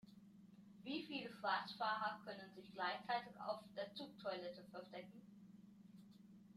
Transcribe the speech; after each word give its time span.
Wie 0.83 1.05
viele 1.05 1.29
Schwarzfahrer 1.31 2.21
können 2.25 2.49
sich 2.55 2.73
gleichzeitig 2.73 3.39
auf 3.39 3.59
der 3.77 3.93
Zugtoilette 3.93 4.63
verstecken? 4.71 5.21